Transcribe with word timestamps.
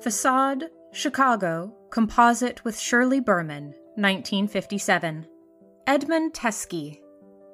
Facade, 0.00 0.70
Chicago, 0.92 1.74
composite 1.90 2.64
with 2.64 2.78
Shirley 2.78 3.18
Berman, 3.18 3.74
1957. 3.96 5.26
Edmund 5.88 6.32
Teske, 6.32 7.00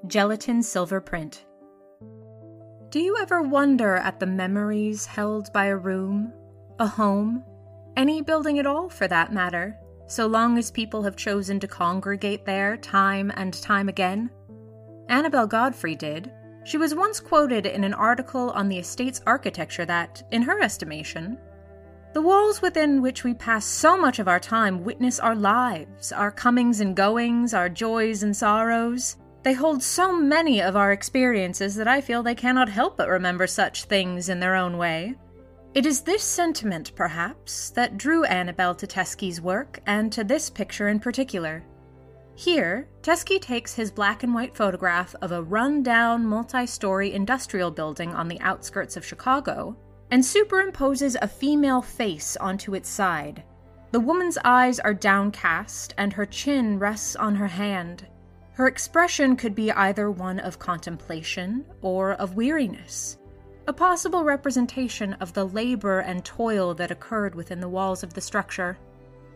gelatin 0.06 0.62
silver 0.62 1.00
print. 1.00 1.46
Do 2.90 3.00
you 3.00 3.16
ever 3.18 3.40
wonder 3.40 3.96
at 3.96 4.20
the 4.20 4.26
memories 4.26 5.06
held 5.06 5.50
by 5.54 5.66
a 5.66 5.76
room, 5.76 6.34
a 6.78 6.86
home, 6.86 7.42
any 7.96 8.20
building 8.20 8.58
at 8.58 8.66
all 8.66 8.90
for 8.90 9.08
that 9.08 9.32
matter, 9.32 9.78
so 10.06 10.26
long 10.26 10.58
as 10.58 10.70
people 10.70 11.02
have 11.02 11.16
chosen 11.16 11.58
to 11.60 11.66
congregate 11.66 12.44
there 12.44 12.76
time 12.76 13.32
and 13.36 13.54
time 13.54 13.88
again? 13.88 14.28
Annabel 15.08 15.46
Godfrey 15.46 15.94
did. 15.94 16.30
She 16.64 16.76
was 16.76 16.94
once 16.94 17.20
quoted 17.20 17.64
in 17.64 17.84
an 17.84 17.94
article 17.94 18.50
on 18.50 18.68
the 18.68 18.78
estate's 18.78 19.22
architecture 19.26 19.86
that, 19.86 20.22
in 20.30 20.42
her 20.42 20.60
estimation, 20.60 21.38
the 22.14 22.22
walls 22.22 22.62
within 22.62 23.02
which 23.02 23.24
we 23.24 23.34
pass 23.34 23.66
so 23.66 23.96
much 23.96 24.20
of 24.20 24.28
our 24.28 24.38
time 24.38 24.84
witness 24.84 25.18
our 25.18 25.34
lives, 25.34 26.12
our 26.12 26.30
comings 26.30 26.80
and 26.80 26.94
goings, 26.94 27.52
our 27.52 27.68
joys 27.68 28.22
and 28.22 28.36
sorrows. 28.36 29.16
They 29.42 29.52
hold 29.52 29.82
so 29.82 30.12
many 30.16 30.62
of 30.62 30.76
our 30.76 30.92
experiences 30.92 31.74
that 31.74 31.88
I 31.88 32.00
feel 32.00 32.22
they 32.22 32.36
cannot 32.36 32.68
help 32.68 32.96
but 32.96 33.08
remember 33.08 33.48
such 33.48 33.84
things 33.84 34.28
in 34.28 34.38
their 34.38 34.54
own 34.54 34.78
way. 34.78 35.16
It 35.74 35.86
is 35.86 36.02
this 36.02 36.22
sentiment, 36.22 36.92
perhaps, 36.94 37.70
that 37.70 37.98
drew 37.98 38.22
Annabel 38.22 38.76
to 38.76 38.86
Teske's 38.86 39.40
work 39.40 39.80
and 39.84 40.12
to 40.12 40.22
this 40.22 40.48
picture 40.48 40.86
in 40.86 41.00
particular. 41.00 41.64
Here, 42.36 42.88
Teske 43.02 43.40
takes 43.40 43.74
his 43.74 43.90
black 43.90 44.22
and 44.22 44.32
white 44.32 44.56
photograph 44.56 45.16
of 45.20 45.32
a 45.32 45.42
run 45.42 45.82
down 45.82 46.24
multi 46.24 46.64
story 46.64 47.12
industrial 47.12 47.72
building 47.72 48.14
on 48.14 48.28
the 48.28 48.40
outskirts 48.40 48.96
of 48.96 49.04
Chicago 49.04 49.76
and 50.10 50.22
superimposes 50.22 51.16
a 51.20 51.28
female 51.28 51.82
face 51.82 52.36
onto 52.36 52.74
its 52.74 52.88
side. 52.88 53.42
The 53.92 54.00
woman's 54.00 54.38
eyes 54.44 54.80
are 54.80 54.94
downcast, 54.94 55.94
and 55.96 56.12
her 56.12 56.26
chin 56.26 56.78
rests 56.78 57.14
on 57.14 57.36
her 57.36 57.46
hand. 57.46 58.06
Her 58.54 58.66
expression 58.66 59.36
could 59.36 59.54
be 59.54 59.72
either 59.72 60.10
one 60.10 60.40
of 60.40 60.58
contemplation 60.58 61.64
or 61.80 62.12
of 62.14 62.36
weariness, 62.36 63.18
a 63.66 63.72
possible 63.72 64.24
representation 64.24 65.14
of 65.14 65.32
the 65.32 65.46
labor 65.46 66.00
and 66.00 66.24
toil 66.24 66.74
that 66.74 66.90
occurred 66.90 67.34
within 67.34 67.60
the 67.60 67.68
walls 67.68 68.02
of 68.02 68.14
the 68.14 68.20
structure. 68.20 68.78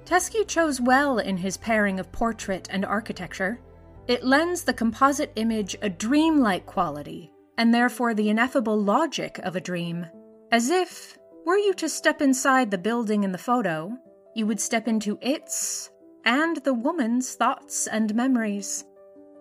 Teske 0.05 0.47
chose 0.47 0.81
well 0.81 1.19
in 1.19 1.37
his 1.37 1.57
pairing 1.57 1.99
of 2.01 2.11
portrait 2.13 2.69
and 2.71 2.85
architecture. 2.85 3.61
It 4.07 4.25
lends 4.25 4.65
the 4.65 4.73
composite 4.73 5.33
image 5.37 5.77
a 5.83 5.89
dreamlike 5.89 6.67
quality, 6.67 7.31
and 7.59 7.75
therefore 7.75 8.15
the 8.15 8.29
ineffable 8.31 8.81
logic 8.81 9.39
of 9.41 9.55
a 9.55 9.61
dream. 9.61 10.07
As 10.51 10.71
if, 10.71 11.19
were 11.45 11.59
you 11.59 11.75
to 11.75 11.91
step 11.91 12.23
inside 12.23 12.71
the 12.71 12.79
building 12.79 13.23
in 13.23 13.33
the 13.33 13.39
photo, 13.39 13.93
you 14.35 14.47
would 14.47 14.61
step 14.61 14.89
into 14.89 15.19
its 15.21 15.91
and 16.25 16.57
the 16.59 16.73
woman's 16.73 17.35
thoughts 17.35 17.87
and 17.87 18.15
memories. 18.15 18.87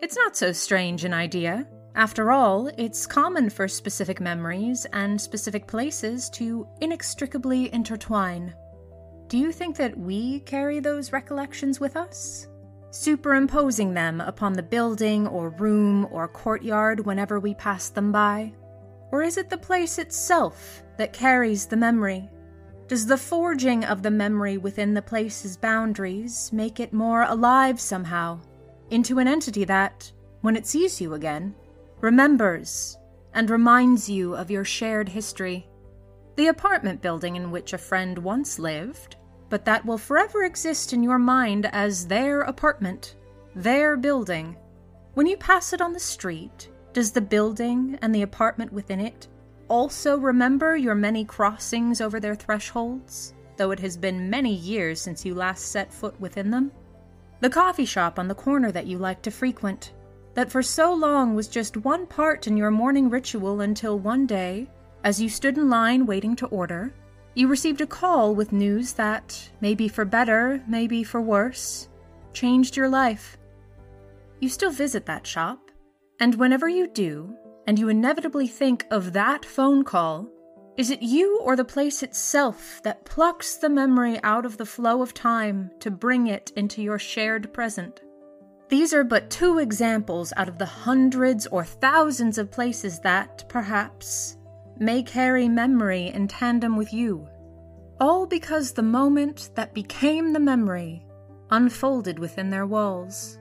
It's 0.01 0.17
not 0.17 0.35
so 0.35 0.51
strange 0.51 1.05
an 1.05 1.13
idea. 1.13 1.65
After 1.95 2.31
all, 2.31 2.69
it's 2.77 3.07
common 3.07 3.49
for 3.49 3.69
specific 3.69 4.19
memories 4.19 4.85
and 4.91 5.19
specific 5.19 5.65
places 5.65 6.29
to 6.31 6.67
inextricably 6.81 7.73
intertwine. 7.73 8.53
Do 9.29 9.37
you 9.37 9.53
think 9.53 9.77
that 9.77 9.97
we 9.97 10.41
carry 10.41 10.81
those 10.81 11.13
recollections 11.13 11.79
with 11.79 11.95
us? 11.95 12.47
Superimposing 12.91 13.93
them 13.93 14.19
upon 14.19 14.53
the 14.53 14.63
building 14.63 15.25
or 15.27 15.51
room 15.51 16.05
or 16.11 16.27
courtyard 16.27 17.05
whenever 17.05 17.39
we 17.39 17.53
pass 17.53 17.89
them 17.89 18.11
by? 18.11 18.51
Or 19.11 19.23
is 19.23 19.37
it 19.37 19.49
the 19.49 19.57
place 19.57 19.99
itself 19.99 20.83
that 20.97 21.13
carries 21.13 21.65
the 21.65 21.77
memory? 21.77 22.29
Does 22.87 23.05
the 23.05 23.17
forging 23.17 23.83
of 23.83 24.01
the 24.01 24.11
memory 24.11 24.57
within 24.57 24.93
the 24.93 25.01
place's 25.01 25.57
boundaries 25.57 26.51
make 26.53 26.79
it 26.79 26.93
more 26.93 27.23
alive 27.23 27.79
somehow, 27.81 28.39
into 28.89 29.19
an 29.19 29.27
entity 29.27 29.65
that, 29.65 30.11
when 30.41 30.55
it 30.55 30.65
sees 30.65 31.01
you 31.01 31.13
again, 31.13 31.53
remembers 31.99 32.97
and 33.33 33.49
reminds 33.49 34.09
you 34.09 34.35
of 34.35 34.49
your 34.49 34.63
shared 34.63 35.09
history? 35.09 35.67
The 36.37 36.47
apartment 36.47 37.01
building 37.01 37.35
in 37.35 37.51
which 37.51 37.73
a 37.73 37.77
friend 37.77 38.17
once 38.17 38.57
lived, 38.57 39.17
but 39.49 39.65
that 39.65 39.85
will 39.85 39.97
forever 39.97 40.43
exist 40.43 40.93
in 40.93 41.03
your 41.03 41.19
mind 41.19 41.69
as 41.73 42.07
their 42.07 42.41
apartment, 42.41 43.15
their 43.55 43.97
building. 43.97 44.55
When 45.13 45.27
you 45.27 45.35
pass 45.35 45.73
it 45.73 45.81
on 45.81 45.93
the 45.93 45.99
street, 45.99 46.69
does 46.93 47.11
the 47.11 47.21
building 47.21 47.97
and 48.01 48.13
the 48.13 48.21
apartment 48.21 48.71
within 48.71 48.99
it 48.99 49.27
also 49.67 50.17
remember 50.17 50.75
your 50.75 50.95
many 50.95 51.25
crossings 51.25 52.01
over 52.01 52.19
their 52.19 52.35
thresholds, 52.35 53.33
though 53.57 53.71
it 53.71 53.79
has 53.79 53.97
been 53.97 54.29
many 54.29 54.53
years 54.53 55.01
since 55.01 55.25
you 55.25 55.35
last 55.35 55.71
set 55.71 55.93
foot 55.93 56.19
within 56.19 56.51
them? 56.51 56.71
The 57.39 57.49
coffee 57.49 57.85
shop 57.85 58.17
on 58.17 58.27
the 58.27 58.35
corner 58.35 58.71
that 58.71 58.87
you 58.87 58.97
like 58.97 59.21
to 59.23 59.31
frequent, 59.31 59.93
that 60.33 60.51
for 60.51 60.61
so 60.61 60.93
long 60.93 61.35
was 61.35 61.47
just 61.47 61.77
one 61.77 62.05
part 62.05 62.47
in 62.47 62.57
your 62.57 62.71
morning 62.71 63.09
ritual 63.09 63.61
until 63.61 63.99
one 63.99 64.25
day, 64.25 64.69
as 65.03 65.21
you 65.21 65.29
stood 65.29 65.57
in 65.57 65.69
line 65.69 66.05
waiting 66.05 66.35
to 66.35 66.47
order, 66.47 66.93
you 67.33 67.47
received 67.47 67.81
a 67.81 67.87
call 67.87 68.33
with 68.33 68.51
news 68.51 68.93
that, 68.93 69.49
maybe 69.61 69.87
for 69.87 70.05
better, 70.05 70.63
maybe 70.67 71.03
for 71.03 71.21
worse, 71.21 71.87
changed 72.33 72.75
your 72.75 72.89
life. 72.89 73.37
You 74.39 74.49
still 74.49 74.71
visit 74.71 75.05
that 75.05 75.25
shop, 75.25 75.71
and 76.19 76.35
whenever 76.35 76.67
you 76.67 76.87
do, 76.87 77.35
and 77.67 77.77
you 77.77 77.89
inevitably 77.89 78.47
think 78.47 78.87
of 78.89 79.13
that 79.13 79.45
phone 79.45 79.83
call, 79.83 80.27
is 80.77 80.89
it 80.89 81.01
you 81.01 81.39
or 81.43 81.55
the 81.55 81.65
place 81.65 82.01
itself 82.01 82.81
that 82.83 83.03
plucks 83.03 83.57
the 83.57 83.69
memory 83.69 84.19
out 84.23 84.45
of 84.45 84.57
the 84.57 84.65
flow 84.65 85.01
of 85.01 85.13
time 85.13 85.69
to 85.79 85.91
bring 85.91 86.27
it 86.27 86.51
into 86.55 86.81
your 86.81 86.97
shared 86.97 87.51
present? 87.51 88.01
These 88.69 88.93
are 88.93 89.03
but 89.03 89.29
two 89.29 89.59
examples 89.59 90.33
out 90.37 90.47
of 90.47 90.57
the 90.57 90.65
hundreds 90.65 91.47
or 91.47 91.63
thousands 91.63 92.37
of 92.37 92.51
places 92.51 92.99
that, 92.99 93.43
perhaps, 93.49 94.37
may 94.77 95.01
carry 95.03 95.49
memory 95.49 96.07
in 96.07 96.27
tandem 96.27 96.77
with 96.77 96.93
you. 96.93 97.27
All 97.99 98.27
because 98.27 98.71
the 98.71 98.83
moment 98.83 99.49
that 99.55 99.73
became 99.73 100.31
the 100.31 100.39
memory 100.39 101.05
unfolded 101.49 102.19
within 102.19 102.49
their 102.49 102.65
walls. 102.65 103.39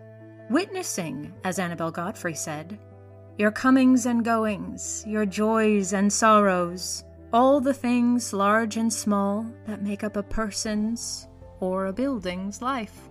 Witnessing, 0.49 1.35
as 1.45 1.59
Annabel 1.59 1.91
Godfrey 1.91 2.35
said, 2.35 2.79
your 3.39 3.51
comings 3.51 4.07
and 4.07 4.25
goings, 4.25 5.05
your 5.07 5.27
joys 5.27 5.93
and 5.93 6.11
sorrows, 6.11 7.05
all 7.33 7.61
the 7.61 7.75
things 7.75 8.33
large 8.33 8.77
and 8.77 8.91
small 8.91 9.47
that 9.67 9.83
make 9.83 10.03
up 10.03 10.17
a 10.17 10.23
person's 10.23 11.29
or 11.61 11.87
a 11.87 11.93
building's 11.93 12.63
life. 12.63 13.11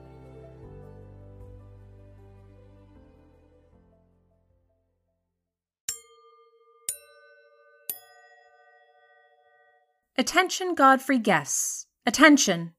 Attention, 10.17 10.75
Godfrey 10.75 11.19
guests! 11.19 11.87
Attention! 12.05 12.73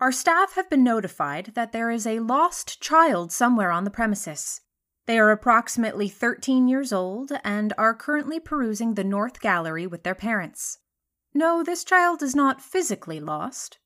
Our 0.00 0.10
staff 0.10 0.54
have 0.54 0.68
been 0.68 0.82
notified 0.82 1.52
that 1.54 1.72
there 1.72 1.90
is 1.90 2.06
a 2.06 2.18
lost 2.18 2.80
child 2.82 3.30
somewhere 3.32 3.70
on 3.70 3.84
the 3.84 3.90
premises. 3.90 4.60
They 5.06 5.18
are 5.18 5.30
approximately 5.30 6.08
13 6.08 6.68
years 6.68 6.92
old 6.92 7.32
and 7.42 7.72
are 7.76 7.94
currently 7.94 8.38
perusing 8.38 8.94
the 8.94 9.04
North 9.04 9.40
Gallery 9.40 9.86
with 9.86 10.02
their 10.02 10.14
parents. 10.14 10.78
No, 11.34 11.62
this 11.62 11.84
child 11.84 12.22
is 12.22 12.34
not 12.34 12.60
physically 12.60 13.20
lost. 13.20 13.78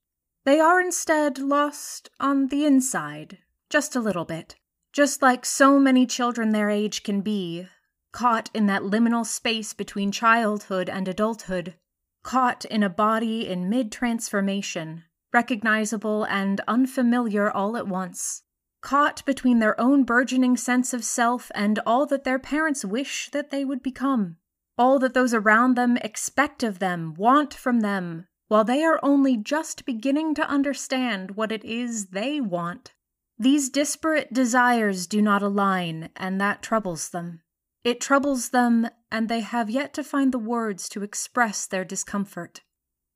They 0.45 0.61
are 0.61 0.81
instead 0.81 1.39
lost 1.39 2.11
on 2.21 2.49
the 2.49 2.65
inside, 2.65 3.39
just 3.71 3.97
a 3.97 4.01
little 4.01 4.25
bit. 4.25 4.57
Just 4.93 5.23
like 5.23 5.45
so 5.45 5.79
many 5.81 6.07
children 6.07 6.51
their 6.51 6.71
age 6.71 7.03
can 7.03 7.21
be, 7.21 7.67
caught 8.13 8.49
in 8.55 8.67
that 8.67 8.83
liminal 8.83 9.27
space 9.27 9.75
between 9.75 10.13
childhood 10.13 10.89
and 10.89 11.09
adulthood, 11.09 11.75
caught 12.23 12.65
in 12.67 12.85
a 12.85 12.89
body 12.89 13.49
in 13.49 13.69
mid 13.69 13.91
transformation, 13.91 15.03
recognizable 15.33 16.25
and 16.25 16.61
unfamiliar 16.69 17.51
all 17.51 17.77
at 17.77 17.89
once, 17.89 18.44
caught 18.85 19.25
between 19.25 19.59
their 19.61 19.81
own 19.81 20.05
burgeoning 20.05 20.57
sense 20.59 20.93
of 20.93 21.03
self 21.03 21.51
and 21.55 21.81
all 21.87 22.05
that 22.05 22.23
their 22.23 22.39
parents 22.39 22.85
wish 22.85 23.31
that 23.31 23.51
they 23.51 23.65
would 23.65 23.83
become, 23.83 24.37
all 24.77 24.99
that 24.99 25.15
those 25.15 25.33
around 25.33 25.75
them 25.75 25.97
expect 25.97 26.63
of 26.63 26.79
them, 26.79 27.15
want 27.15 27.55
from 27.55 27.81
them, 27.81 28.27
while 28.49 28.63
they 28.63 28.85
are 28.85 29.01
only 29.03 29.39
just 29.39 29.87
beginning 29.87 30.35
to 30.35 30.47
understand 30.47 31.31
what 31.31 31.51
it 31.51 31.65
is 31.65 32.09
they 32.09 32.41
want. 32.43 32.93
These 33.39 33.71
disparate 33.71 34.33
desires 34.35 35.07
do 35.07 35.23
not 35.23 35.43
align, 35.43 36.11
and 36.15 36.39
that 36.41 36.63
troubles 36.63 37.09
them. 37.09 37.41
It 37.85 38.03
troubles 38.03 38.51
them, 38.51 38.89
and 39.11 39.29
they 39.31 39.41
have 39.41 39.71
yet 39.71 39.95
to 39.95 40.05
find 40.05 40.31
the 40.31 40.39
words 40.39 40.91
to 40.91 41.03
express 41.03 41.67
their 41.67 41.85
discomfort. 41.85 42.61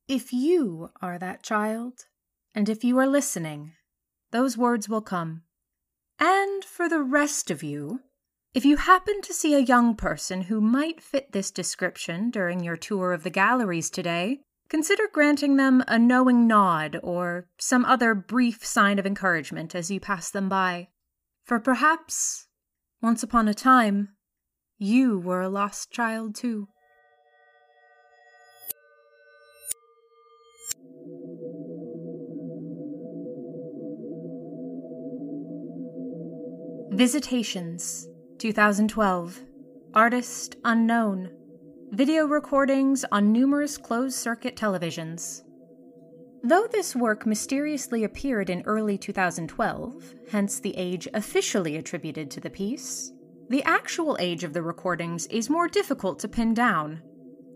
If 0.07 0.33
you 0.33 0.89
are 0.99 1.19
that 1.19 1.43
child, 1.43 2.05
and 2.55 2.67
if 2.67 2.83
you 2.83 2.97
are 2.97 3.07
listening, 3.07 3.73
those 4.31 4.57
words 4.57 4.89
will 4.89 5.01
come. 5.01 5.43
And 6.19 6.65
for 6.65 6.89
the 6.89 7.01
rest 7.01 7.49
of 7.49 7.63
you, 7.63 8.01
if 8.53 8.65
you 8.65 8.77
happen 8.77 9.21
to 9.21 9.33
see 9.33 9.53
a 9.53 9.59
young 9.59 9.95
person 9.95 10.43
who 10.43 10.59
might 10.59 11.01
fit 11.01 11.31
this 11.31 11.49
description 11.49 12.29
during 12.29 12.63
your 12.63 12.75
tour 12.75 13.13
of 13.13 13.23
the 13.23 13.29
galleries 13.29 13.89
today, 13.89 14.41
consider 14.69 15.03
granting 15.11 15.55
them 15.55 15.83
a 15.87 15.97
knowing 15.97 16.45
nod 16.45 16.99
or 17.01 17.47
some 17.57 17.85
other 17.85 18.13
brief 18.13 18.65
sign 18.65 18.99
of 18.99 19.05
encouragement 19.05 19.73
as 19.73 19.89
you 19.89 19.99
pass 19.99 20.29
them 20.29 20.49
by. 20.49 20.89
For 21.43 21.59
perhaps, 21.59 22.47
once 23.01 23.23
upon 23.23 23.47
a 23.47 23.53
time, 23.53 24.09
you 24.77 25.17
were 25.17 25.41
a 25.41 25.49
lost 25.49 25.91
child 25.91 26.35
too. 26.35 26.67
Visitations, 36.99 38.09
2012. 38.39 39.39
Artist 39.93 40.57
unknown. 40.65 41.31
Video 41.91 42.25
recordings 42.25 43.05
on 43.09 43.31
numerous 43.31 43.77
closed 43.77 44.17
circuit 44.17 44.57
televisions. 44.57 45.43
Though 46.43 46.67
this 46.69 46.97
work 46.97 47.25
mysteriously 47.25 48.03
appeared 48.03 48.49
in 48.49 48.63
early 48.63 48.97
2012, 48.97 50.13
hence 50.29 50.59
the 50.59 50.75
age 50.75 51.07
officially 51.13 51.77
attributed 51.77 52.29
to 52.31 52.41
the 52.41 52.49
piece, 52.49 53.13
the 53.47 53.63
actual 53.63 54.17
age 54.19 54.43
of 54.43 54.51
the 54.51 54.61
recordings 54.61 55.25
is 55.27 55.49
more 55.49 55.69
difficult 55.69 56.19
to 56.19 56.27
pin 56.27 56.53
down, 56.53 57.01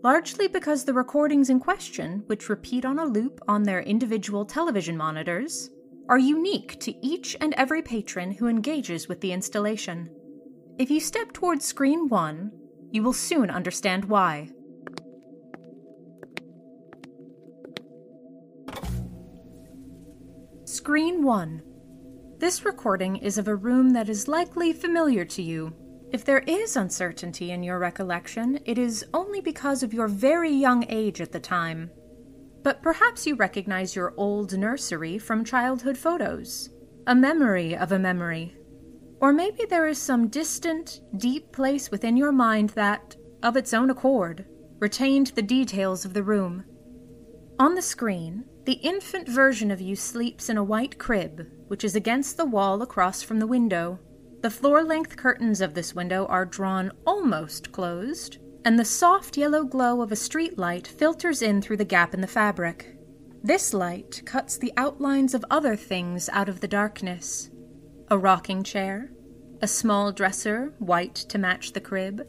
largely 0.02 0.48
because 0.48 0.86
the 0.86 0.94
recordings 0.94 1.50
in 1.50 1.60
question, 1.60 2.22
which 2.28 2.48
repeat 2.48 2.86
on 2.86 2.98
a 2.98 3.04
loop 3.04 3.42
on 3.46 3.64
their 3.64 3.82
individual 3.82 4.46
television 4.46 4.96
monitors, 4.96 5.68
are 6.08 6.18
unique 6.18 6.78
to 6.80 6.94
each 7.04 7.36
and 7.40 7.54
every 7.54 7.82
patron 7.82 8.32
who 8.32 8.46
engages 8.46 9.08
with 9.08 9.20
the 9.20 9.32
installation. 9.32 10.10
If 10.78 10.90
you 10.90 11.00
step 11.00 11.32
towards 11.32 11.64
screen 11.64 12.08
1, 12.08 12.52
you 12.90 13.02
will 13.02 13.12
soon 13.12 13.50
understand 13.50 14.04
why. 14.04 14.50
Screen 20.64 21.22
1. 21.22 21.62
This 22.38 22.64
recording 22.64 23.16
is 23.16 23.38
of 23.38 23.48
a 23.48 23.56
room 23.56 23.90
that 23.90 24.08
is 24.08 24.28
likely 24.28 24.72
familiar 24.72 25.24
to 25.24 25.42
you. 25.42 25.72
If 26.12 26.24
there 26.24 26.40
is 26.40 26.76
uncertainty 26.76 27.50
in 27.52 27.62
your 27.62 27.78
recollection, 27.78 28.58
it 28.64 28.76
is 28.76 29.04
only 29.14 29.40
because 29.40 29.82
of 29.82 29.94
your 29.94 30.08
very 30.08 30.50
young 30.50 30.84
age 30.88 31.20
at 31.20 31.32
the 31.32 31.40
time. 31.40 31.90
But 32.64 32.82
perhaps 32.82 33.26
you 33.26 33.36
recognize 33.36 33.94
your 33.94 34.14
old 34.16 34.56
nursery 34.56 35.18
from 35.18 35.44
childhood 35.44 35.98
photos, 35.98 36.70
a 37.06 37.14
memory 37.14 37.76
of 37.76 37.92
a 37.92 37.98
memory. 37.98 38.56
Or 39.20 39.34
maybe 39.34 39.66
there 39.68 39.86
is 39.86 39.98
some 39.98 40.28
distant, 40.28 41.02
deep 41.18 41.52
place 41.52 41.90
within 41.90 42.16
your 42.16 42.32
mind 42.32 42.70
that, 42.70 43.16
of 43.42 43.58
its 43.58 43.74
own 43.74 43.90
accord, 43.90 44.46
retained 44.78 45.28
the 45.28 45.42
details 45.42 46.06
of 46.06 46.14
the 46.14 46.22
room. 46.22 46.64
On 47.58 47.74
the 47.74 47.82
screen, 47.82 48.44
the 48.64 48.80
infant 48.82 49.28
version 49.28 49.70
of 49.70 49.82
you 49.82 49.94
sleeps 49.94 50.48
in 50.48 50.56
a 50.56 50.64
white 50.64 50.98
crib, 50.98 51.46
which 51.68 51.84
is 51.84 51.94
against 51.94 52.38
the 52.38 52.46
wall 52.46 52.80
across 52.80 53.22
from 53.22 53.40
the 53.40 53.46
window. 53.46 53.98
The 54.40 54.48
floor 54.48 54.82
length 54.82 55.18
curtains 55.18 55.60
of 55.60 55.74
this 55.74 55.94
window 55.94 56.24
are 56.26 56.46
drawn 56.46 56.92
almost 57.06 57.72
closed, 57.72 58.38
and 58.64 58.78
the 58.78 58.84
soft 58.84 59.36
yellow 59.36 59.64
glow 59.64 60.00
of 60.00 60.10
a 60.10 60.16
street 60.16 60.58
light 60.58 60.86
filters 60.86 61.42
in 61.42 61.60
through 61.60 61.76
the 61.76 61.84
gap 61.84 62.14
in 62.14 62.20
the 62.20 62.26
fabric. 62.26 62.96
This 63.42 63.74
light 63.74 64.22
cuts 64.24 64.56
the 64.56 64.72
outlines 64.76 65.34
of 65.34 65.44
other 65.50 65.76
things 65.76 66.30
out 66.30 66.48
of 66.48 66.60
the 66.60 66.68
darkness 66.68 67.50
a 68.08 68.18
rocking 68.18 68.62
chair, 68.62 69.10
a 69.62 69.66
small 69.66 70.12
dresser, 70.12 70.74
white 70.78 71.14
to 71.14 71.38
match 71.38 71.72
the 71.72 71.80
crib, 71.80 72.26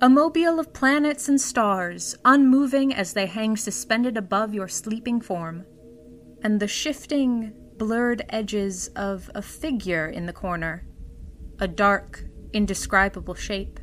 a 0.00 0.08
mobile 0.08 0.58
of 0.58 0.72
planets 0.72 1.28
and 1.28 1.40
stars, 1.40 2.16
unmoving 2.24 2.92
as 2.92 3.12
they 3.12 3.26
hang 3.26 3.56
suspended 3.56 4.16
above 4.16 4.52
your 4.52 4.66
sleeping 4.66 5.20
form, 5.20 5.64
and 6.42 6.58
the 6.58 6.66
shifting, 6.66 7.52
blurred 7.78 8.24
edges 8.28 8.88
of 8.88 9.30
a 9.34 9.40
figure 9.40 10.08
in 10.08 10.26
the 10.26 10.32
corner, 10.32 10.84
a 11.60 11.68
dark, 11.68 12.24
indescribable 12.52 13.34
shape. 13.34 13.78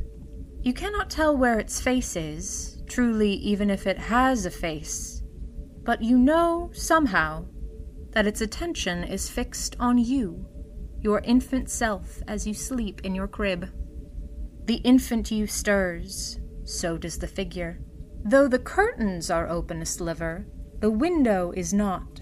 You 0.63 0.73
cannot 0.73 1.09
tell 1.09 1.35
where 1.35 1.57
its 1.57 1.81
face 1.81 2.15
is, 2.15 2.83
truly, 2.87 3.33
even 3.33 3.71
if 3.71 3.87
it 3.87 3.97
has 3.97 4.45
a 4.45 4.51
face, 4.51 5.23
but 5.83 6.03
you 6.03 6.19
know, 6.19 6.69
somehow, 6.71 7.45
that 8.11 8.27
its 8.27 8.41
attention 8.41 9.03
is 9.03 9.27
fixed 9.27 9.75
on 9.79 9.97
you, 9.97 10.45
your 10.99 11.19
infant 11.21 11.71
self, 11.71 12.21
as 12.27 12.45
you 12.45 12.53
sleep 12.53 13.01
in 13.03 13.15
your 13.15 13.27
crib. 13.27 13.69
The 14.65 14.75
infant 14.75 15.31
you 15.31 15.47
stirs, 15.47 16.39
so 16.63 16.95
does 16.95 17.17
the 17.17 17.27
figure. 17.27 17.79
Though 18.23 18.47
the 18.47 18.59
curtains 18.59 19.31
are 19.31 19.49
open 19.49 19.81
a 19.81 19.85
sliver, 19.85 20.45
the 20.79 20.91
window 20.91 21.51
is 21.55 21.73
not, 21.73 22.21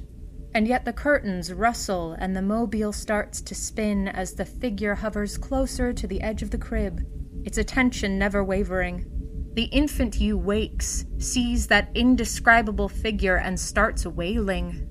and 0.54 0.66
yet 0.66 0.86
the 0.86 0.94
curtains 0.94 1.52
rustle 1.52 2.14
and 2.14 2.34
the 2.34 2.42
mobile 2.42 2.94
starts 2.94 3.42
to 3.42 3.54
spin 3.54 4.08
as 4.08 4.34
the 4.34 4.46
figure 4.46 4.96
hovers 4.96 5.38
closer 5.38 5.92
to 5.92 6.08
the 6.08 6.22
edge 6.22 6.42
of 6.42 6.52
the 6.52 6.58
crib 6.58 7.06
its 7.46 7.58
attention 7.58 8.20
never 8.20 8.44
wavering. 8.44 9.06
The 9.54 9.66
infant 9.66 10.20
you 10.20 10.38
wakes, 10.38 11.06
sees 11.18 11.68
that 11.68 11.90
indescribable 11.96 12.90
figure, 12.90 13.38
and 13.38 13.60
starts 13.60 14.06
wailing. 14.06 14.88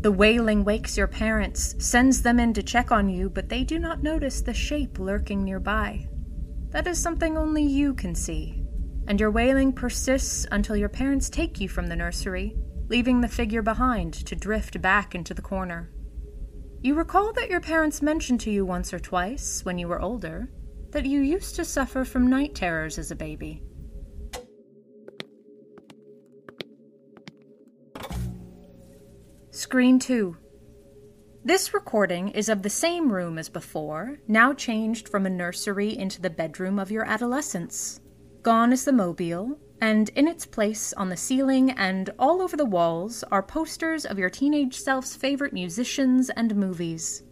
The 0.00 0.12
wailing 0.12 0.64
wakes 0.64 0.96
your 0.96 1.06
parents, 1.06 1.74
sends 1.78 2.22
them 2.22 2.40
in 2.40 2.54
to 2.54 2.62
check 2.62 2.90
on 2.90 3.08
you, 3.08 3.30
but 3.30 3.48
they 3.48 3.64
do 3.64 3.78
not 3.78 4.02
notice 4.02 4.40
the 4.40 4.54
shape 4.54 4.98
lurking 4.98 5.44
nearby. 5.44 6.08
That 6.70 6.86
is 6.86 6.98
something 6.98 7.36
only 7.36 7.62
you 7.62 7.94
can 7.94 8.14
see. 8.14 8.62
And 9.06 9.20
your 9.20 9.30
wailing 9.30 9.72
persists 9.72 10.46
until 10.50 10.76
your 10.76 10.88
parents 10.88 11.28
take 11.28 11.60
you 11.60 11.68
from 11.68 11.86
the 11.86 11.96
nursery, 11.96 12.56
leaving 12.88 13.20
the 13.20 13.28
figure 13.28 13.62
behind 13.62 14.14
to 14.26 14.36
drift 14.36 14.80
back 14.80 15.14
into 15.14 15.34
the 15.34 15.42
corner. 15.42 15.90
You 16.82 16.94
recall 16.94 17.32
that 17.34 17.50
your 17.50 17.60
parents 17.60 18.00
mentioned 18.00 18.40
to 18.40 18.50
you 18.50 18.64
once 18.64 18.94
or 18.94 18.98
twice, 18.98 19.64
when 19.64 19.78
you 19.78 19.86
were 19.86 20.00
older, 20.00 20.48
that 20.92 21.06
you 21.06 21.20
used 21.20 21.56
to 21.56 21.64
suffer 21.64 22.04
from 22.04 22.28
night 22.28 22.54
terrors 22.54 22.98
as 22.98 23.10
a 23.10 23.16
baby. 23.16 23.62
Screen 29.50 29.98
2. 29.98 30.36
This 31.44 31.72
recording 31.72 32.28
is 32.30 32.48
of 32.48 32.62
the 32.62 32.70
same 32.70 33.12
room 33.12 33.38
as 33.38 33.48
before, 33.48 34.18
now 34.28 34.52
changed 34.52 35.08
from 35.08 35.26
a 35.26 35.30
nursery 35.30 35.96
into 35.96 36.20
the 36.20 36.30
bedroom 36.30 36.78
of 36.78 36.90
your 36.90 37.04
adolescence. 37.04 38.00
Gone 38.42 38.72
is 38.72 38.84
the 38.84 38.92
mobile, 38.92 39.58
and 39.80 40.08
in 40.10 40.28
its 40.28 40.44
place 40.44 40.92
on 40.94 41.08
the 41.08 41.16
ceiling 41.16 41.70
and 41.72 42.10
all 42.18 42.42
over 42.42 42.56
the 42.56 42.64
walls 42.64 43.24
are 43.30 43.42
posters 43.42 44.04
of 44.04 44.18
your 44.18 44.30
teenage 44.30 44.78
self's 44.78 45.16
favorite 45.16 45.52
musicians 45.52 46.30
and 46.30 46.54
movies. 46.54 47.22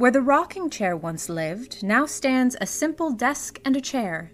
Where 0.00 0.10
the 0.10 0.22
rocking 0.22 0.70
chair 0.70 0.96
once 0.96 1.28
lived, 1.28 1.82
now 1.82 2.06
stands 2.06 2.56
a 2.58 2.64
simple 2.64 3.10
desk 3.10 3.60
and 3.66 3.76
a 3.76 3.82
chair. 3.82 4.32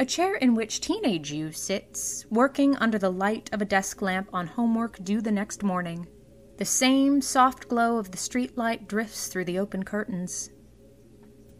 A 0.00 0.04
chair 0.04 0.34
in 0.34 0.56
which 0.56 0.80
teenage 0.80 1.30
you 1.30 1.52
sits, 1.52 2.26
working 2.30 2.74
under 2.78 2.98
the 2.98 3.12
light 3.12 3.48
of 3.52 3.62
a 3.62 3.64
desk 3.64 4.02
lamp 4.02 4.28
on 4.32 4.48
homework 4.48 4.98
due 5.04 5.20
the 5.20 5.30
next 5.30 5.62
morning. 5.62 6.08
The 6.56 6.64
same 6.64 7.20
soft 7.20 7.68
glow 7.68 7.96
of 7.96 8.10
the 8.10 8.18
street 8.18 8.58
light 8.58 8.88
drifts 8.88 9.28
through 9.28 9.44
the 9.44 9.56
open 9.56 9.84
curtains. 9.84 10.50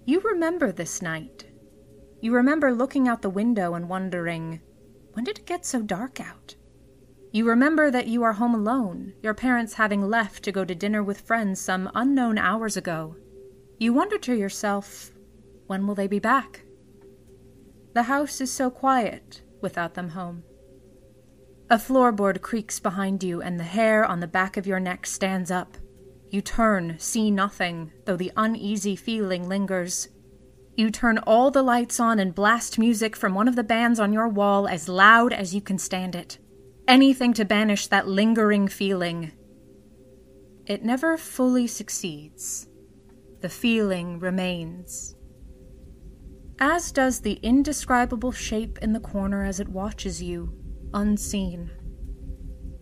You 0.04 0.18
remember 0.23 0.73
this 0.73 1.00
night. 1.00 1.44
You 2.20 2.34
remember 2.34 2.75
looking 2.75 3.06
out 3.06 3.23
the 3.23 3.30
window 3.30 3.75
and 3.75 3.88
wondering, 3.88 4.62
when 5.12 5.26
did 5.26 5.38
it 5.38 5.46
get 5.46 5.64
so 5.64 5.80
dark 5.80 6.18
out? 6.18 6.56
You 7.30 7.46
remember 7.49 7.92
that 7.92 8.08
you 8.08 8.25
are 8.25 8.32
home 8.32 8.56
alone, 8.56 9.12
your 9.23 9.34
parents 9.34 9.75
having 9.75 10.02
left 10.02 10.42
to 10.42 10.50
go 10.50 10.64
to 10.64 10.75
dinner 10.75 11.04
with 11.04 11.20
friends 11.20 11.61
some 11.61 11.88
unknown 11.94 12.37
hours 12.37 12.76
ago. 12.76 13.14
You 13.85 13.93
wonder 13.93 14.17
to 14.17 14.35
yourself, 14.35 15.12
when 15.67 15.87
will 15.87 15.95
they 15.95 16.07
be 16.07 16.19
back? 16.19 16.64
The 17.93 18.05
house 18.05 18.41
is 18.41 18.50
so 18.50 18.71
quiet 18.71 19.43
without 19.61 19.93
them 19.93 20.09
home. 20.09 20.43
A 21.69 21.76
floorboard 21.76 22.41
creaks 22.41 22.81
behind 22.81 23.23
you, 23.23 23.43
and 23.43 23.61
the 23.61 23.64
hair 23.64 24.03
on 24.03 24.21
the 24.21 24.26
back 24.26 24.57
of 24.57 24.67
your 24.67 24.81
neck 24.81 25.05
stands 25.05 25.50
up. 25.50 25.76
You 26.31 26.41
turn, 26.41 26.99
see 26.99 27.31
nothing, 27.31 27.93
though 28.07 28.17
the 28.17 28.33
uneasy 28.38 28.97
feeling 28.97 29.50
lingers. 29.50 30.09
You 30.79 30.91
turn 30.91 31.19
all 31.19 31.50
the 31.50 31.62
lights 31.62 32.00
on 32.00 32.19
and 32.19 32.35
blast 32.35 32.79
music 32.79 33.14
from 33.14 33.35
one 33.35 33.49
of 33.49 33.55
the 33.55 33.62
bands 33.62 34.00
on 34.00 34.14
your 34.14 34.29
wall 34.29 34.67
as 34.67 34.88
loud 34.88 35.35
as 35.35 35.55
you 35.55 35.61
can 35.61 35.76
stand 35.76 36.17
it. 36.17 36.38
Anything 36.88 37.35
to 37.35 37.45
banish 37.45 37.88
that 37.88 38.09
lingering 38.09 38.67
feeling. 38.67 39.33
It 40.64 40.83
never 40.83 41.19
fully 41.19 41.67
succeeds 41.67 42.67
the 43.44 43.50
feeling 43.50 44.18
remains. 44.20 45.16
As 46.58 46.90
does 46.90 47.20
the 47.20 47.34
indescribable 47.42 48.32
shape 48.32 48.78
in 48.80 48.94
the 48.94 49.00
corner 49.00 49.44
as 49.44 49.60
it 49.60 49.68
watches 49.68 50.22
you, 50.22 50.50
unseen. 50.94 51.70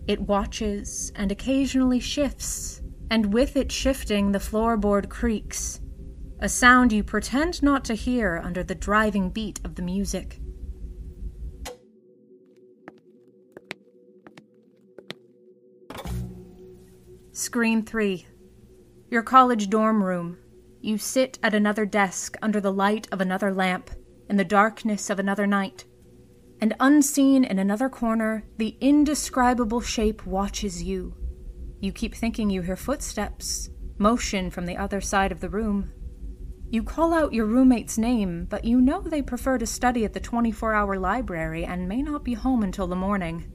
It 0.06 0.20
watches 0.20 1.10
and 1.16 1.32
occasionally 1.32 1.98
shifts, 1.98 2.80
and 3.10 3.34
with 3.34 3.56
it 3.56 3.72
shifting, 3.72 4.30
the 4.30 4.38
floorboard 4.38 5.08
creaks, 5.08 5.80
a 6.38 6.48
sound 6.48 6.92
you 6.92 7.02
pretend 7.02 7.60
not 7.60 7.84
to 7.86 7.94
hear 7.94 8.40
under 8.40 8.62
the 8.62 8.76
driving 8.76 9.30
beat 9.30 9.58
of 9.64 9.74
the 9.74 9.82
music. 9.82 10.38
Screen 17.32 17.82
3. 17.82 18.26
Your 19.10 19.22
college 19.24 19.68
dorm 19.68 20.04
room. 20.04 20.38
You 20.84 20.98
sit 20.98 21.38
at 21.44 21.54
another 21.54 21.86
desk 21.86 22.36
under 22.42 22.60
the 22.60 22.72
light 22.72 23.06
of 23.12 23.20
another 23.20 23.54
lamp 23.54 23.92
in 24.28 24.36
the 24.36 24.44
darkness 24.44 25.10
of 25.10 25.20
another 25.20 25.46
night. 25.46 25.84
And 26.60 26.74
unseen 26.80 27.44
in 27.44 27.60
another 27.60 27.88
corner, 27.88 28.44
the 28.56 28.76
indescribable 28.80 29.80
shape 29.80 30.26
watches 30.26 30.82
you. 30.82 31.14
You 31.78 31.92
keep 31.92 32.16
thinking 32.16 32.50
you 32.50 32.62
hear 32.62 32.74
footsteps, 32.74 33.70
motion 33.96 34.50
from 34.50 34.66
the 34.66 34.76
other 34.76 35.00
side 35.00 35.30
of 35.30 35.38
the 35.38 35.48
room. 35.48 35.92
You 36.68 36.82
call 36.82 37.14
out 37.14 37.32
your 37.32 37.46
roommate's 37.46 37.96
name, 37.96 38.46
but 38.50 38.64
you 38.64 38.80
know 38.80 39.02
they 39.02 39.22
prefer 39.22 39.58
to 39.58 39.66
study 39.66 40.04
at 40.04 40.14
the 40.14 40.20
24 40.20 40.74
hour 40.74 40.98
library 40.98 41.64
and 41.64 41.88
may 41.88 42.02
not 42.02 42.24
be 42.24 42.34
home 42.34 42.64
until 42.64 42.88
the 42.88 42.96
morning. 42.96 43.52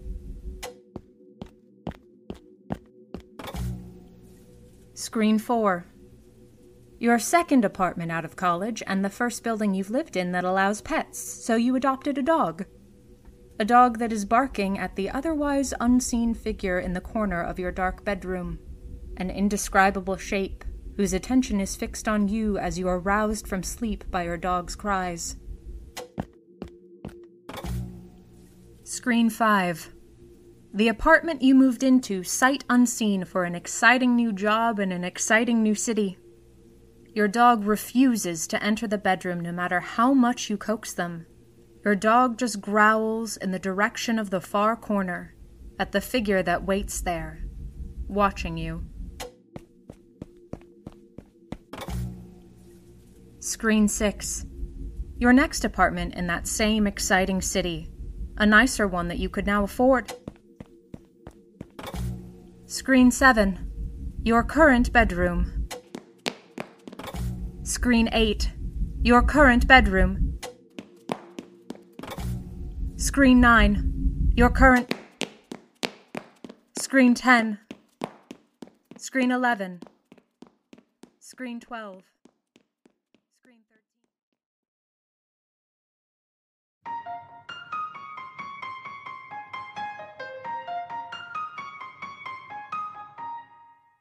Screen 4.93 5.37
4. 5.37 5.85
Your 6.99 7.19
second 7.19 7.63
apartment 7.63 8.11
out 8.11 8.25
of 8.25 8.35
college, 8.35 8.81
and 8.87 9.05
the 9.05 9.09
first 9.09 9.43
building 9.43 9.75
you've 9.75 9.91
lived 9.91 10.17
in 10.17 10.31
that 10.31 10.43
allows 10.43 10.81
pets, 10.81 11.19
so 11.19 11.55
you 11.55 11.75
adopted 11.75 12.17
a 12.17 12.23
dog. 12.23 12.65
A 13.59 13.65
dog 13.65 13.99
that 13.99 14.11
is 14.11 14.25
barking 14.25 14.79
at 14.79 14.95
the 14.95 15.09
otherwise 15.09 15.73
unseen 15.79 16.33
figure 16.33 16.79
in 16.79 16.93
the 16.93 17.01
corner 17.01 17.41
of 17.41 17.59
your 17.59 17.71
dark 17.71 18.03
bedroom. 18.03 18.59
An 19.17 19.29
indescribable 19.29 20.17
shape 20.17 20.63
whose 20.95 21.13
attention 21.13 21.61
is 21.61 21.75
fixed 21.75 22.07
on 22.07 22.27
you 22.27 22.57
as 22.57 22.79
you 22.79 22.87
are 22.87 22.99
roused 22.99 23.47
from 23.47 23.61
sleep 23.61 24.03
by 24.09 24.23
your 24.23 24.37
dog's 24.37 24.75
cries. 24.75 25.35
Screen 28.83 29.29
5. 29.29 29.93
The 30.73 30.87
apartment 30.87 31.43
you 31.43 31.53
moved 31.53 31.83
into 31.83 32.23
sight 32.23 32.63
unseen 32.69 33.25
for 33.25 33.43
an 33.43 33.53
exciting 33.53 34.15
new 34.15 34.33
job 34.33 34.79
in 34.79 34.91
an 34.91 35.03
exciting 35.03 35.61
new 35.61 35.75
city. 35.75 36.17
Your 37.17 37.27
dog 37.27 37.65
refuses 37.65 38.45
to 38.45 38.63
enter 38.63 38.85
the 38.85 38.99
bedroom 38.99 39.39
no 39.39 39.51
matter 39.51 39.79
how 39.79 40.13
much 40.13 40.51
you 40.51 40.55
coax 40.55 40.93
them. 40.93 41.25
Your 41.83 41.95
dog 41.95 42.37
just 42.37 42.61
growls 42.61 43.37
in 43.37 43.49
the 43.49 43.57
direction 43.57 44.19
of 44.19 44.29
the 44.29 44.39
far 44.39 44.75
corner, 44.75 45.33
at 45.79 45.93
the 45.93 45.99
figure 45.99 46.43
that 46.43 46.67
waits 46.67 47.01
there, 47.01 47.43
watching 48.07 48.55
you. 48.55 48.85
Screen 53.39 53.87
6. 53.87 54.45
Your 55.17 55.33
next 55.33 55.65
apartment 55.65 56.13
in 56.13 56.27
that 56.27 56.47
same 56.47 56.85
exciting 56.85 57.41
city. 57.41 57.89
A 58.37 58.45
nicer 58.45 58.87
one 58.87 59.07
that 59.07 59.17
you 59.17 59.27
could 59.27 59.47
now 59.47 59.63
afford. 59.63 60.13
Screen 62.67 63.09
7. 63.09 63.71
Your 64.21 64.43
current 64.43 64.93
bedroom. 64.93 65.56
Screen 67.67 68.07
8. 68.13 68.49
Your 69.01 69.21
current 69.21 69.67
bedroom. 69.67 70.39
Screen 72.95 73.41
9. 73.41 74.31
Your 74.37 74.49
current. 74.49 74.95
Screen 76.79 77.13
10. 77.13 77.59
Screen 78.95 79.31
11. 79.31 79.81
Screen 81.19 81.59
12. 81.59 82.03
Screen 83.37 83.59
13. 86.85 86.93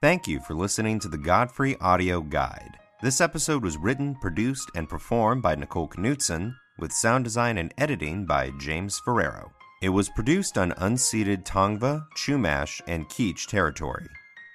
Thank 0.00 0.28
you 0.28 0.38
for 0.38 0.54
listening 0.54 1.00
to 1.00 1.08
the 1.08 1.18
Godfrey 1.18 1.76
Audio 1.80 2.20
Guide. 2.20 2.75
This 3.03 3.21
episode 3.21 3.62
was 3.62 3.76
written, 3.76 4.15
produced, 4.15 4.71
and 4.75 4.88
performed 4.88 5.43
by 5.43 5.55
Nicole 5.55 5.91
Knudsen, 5.99 6.57
with 6.79 6.95
sound 6.95 7.25
design 7.25 7.59
and 7.59 7.75
editing 7.76 8.25
by 8.25 8.53
James 8.59 8.99
Ferrero. 8.99 9.53
It 9.83 9.91
was 9.91 10.09
produced 10.09 10.57
on 10.57 10.73
unceded 10.73 11.45
Tongva, 11.45 12.07
Chumash, 12.17 12.81
and 12.87 13.07
Kizh 13.11 13.47
territory. 13.47 14.07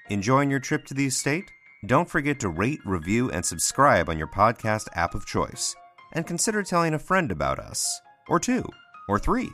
Enjoying 0.09 0.49
your 0.49 0.59
trip 0.59 0.85
to 0.87 0.95
the 0.95 1.05
estate? 1.05 1.51
Don't 1.85 2.09
forget 2.09 2.39
to 2.39 2.49
rate, 2.49 2.79
review, 2.83 3.29
and 3.29 3.45
subscribe 3.45 4.09
on 4.09 4.17
your 4.17 4.27
podcast 4.27 4.87
app 4.95 5.13
of 5.13 5.27
choice. 5.27 5.75
And 6.13 6.25
consider 6.25 6.63
telling 6.63 6.95
a 6.95 6.99
friend 6.99 7.31
about 7.31 7.59
us, 7.59 8.01
or 8.27 8.39
two, 8.39 8.65
or 9.07 9.19
three, 9.19 9.51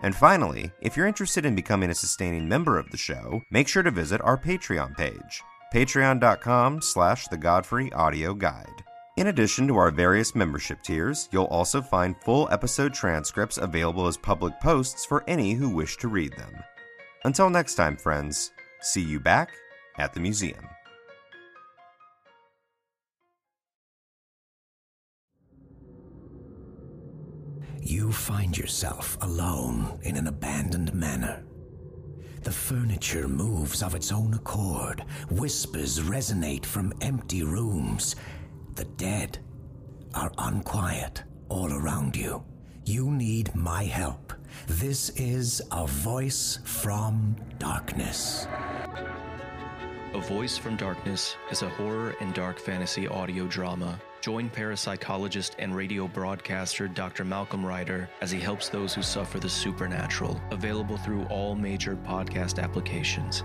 And 0.00 0.14
finally, 0.14 0.71
if 0.80 0.97
you're 0.97 1.09
interested 1.09 1.45
in 1.45 1.57
becoming 1.57 1.90
a 1.90 1.95
sustaining 1.95 2.49
member 2.49 2.78
of 2.78 2.88
the 2.90 2.97
show, 2.97 3.42
make 3.50 3.66
sure 3.66 3.83
to 3.83 3.90
visit 3.90 4.21
our 4.23 4.38
Patreon 4.38 4.97
page, 4.97 5.42
patreon.com 5.75 6.80
slash 6.80 7.26
thegodfreyaudioguide. 7.26 8.85
In 9.16 9.26
addition 9.26 9.66
to 9.66 9.76
our 9.76 9.90
various 9.90 10.37
membership 10.37 10.80
tiers, 10.83 11.28
you'll 11.33 11.47
also 11.47 11.83
find 11.83 12.14
full 12.23 12.49
episode 12.52 12.95
transcripts 12.95 13.59
available 13.59 14.07
as 14.07 14.16
public 14.16 14.61
posts 14.61 15.04
for 15.04 15.25
any 15.26 15.54
who 15.54 15.68
wish 15.68 15.97
to 15.97 16.07
read 16.07 16.33
them. 16.35 16.54
Until 17.25 17.50
next 17.50 17.75
time, 17.75 17.97
friends, 17.97 18.52
see 18.80 19.02
you 19.02 19.18
back 19.18 19.50
at 19.99 20.14
the 20.14 20.21
museum. 20.21 20.64
You 27.80 28.12
find 28.12 28.56
yourself 28.56 29.16
alone 29.20 29.99
in 30.02 30.16
an 30.16 30.26
abandoned 30.26 30.94
manor. 30.94 31.44
The 32.42 32.52
furniture 32.52 33.28
moves 33.28 33.82
of 33.82 33.94
its 33.94 34.12
own 34.12 34.35
accord, 34.35 35.04
whispers 35.30 36.00
resonate 36.00 36.64
from 36.64 36.92
empty 37.00 37.42
rooms 37.42 38.16
the 38.78 38.85
dead 38.85 39.40
are 40.14 40.30
unquiet 40.38 41.25
all 41.49 41.73
around 41.73 42.14
you. 42.14 42.44
You 42.85 43.11
need 43.11 43.52
my 43.56 43.82
help. 43.82 44.32
This 44.68 45.11
is 45.16 45.61
A 45.73 45.85
Voice 45.85 46.61
from 46.62 47.35
Darkness. 47.58 48.47
A 50.14 50.20
Voice 50.20 50.56
from 50.56 50.76
Darkness 50.76 51.35
is 51.50 51.62
a 51.62 51.68
horror 51.70 52.14
and 52.20 52.32
dark 52.35 52.61
fantasy 52.61 53.08
audio 53.08 53.49
drama. 53.49 54.00
Join 54.20 54.50
parapsychologist 54.50 55.52
and 55.58 55.75
radio 55.75 56.08
broadcaster 56.08 56.88
Dr. 56.88 57.25
Malcolm 57.25 57.64
Ryder 57.64 58.08
as 58.20 58.30
he 58.30 58.40
helps 58.40 58.68
those 58.68 58.92
who 58.92 59.02
suffer 59.02 59.38
the 59.38 59.48
supernatural. 59.48 60.40
Available 60.50 60.96
through 60.96 61.25
all 61.26 61.54
major 61.54 61.96
podcast 61.96 62.62
applications. 62.62 63.44